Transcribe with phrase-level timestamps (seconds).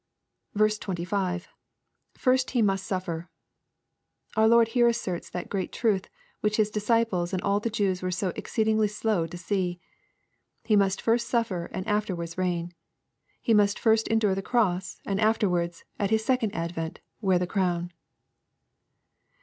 [0.57, 1.47] 25.—
[2.17, 3.29] [First must he suffer,]
[4.35, 8.09] Our Lord here asserts that great truth which His disciples and all the Jews were
[8.09, 9.79] so exceedingly slow to see.
[10.63, 12.73] He must first suflfer and afterwards reign.
[13.43, 17.93] He must first endure the cross, and afterwards, at His second advent, wear the crown.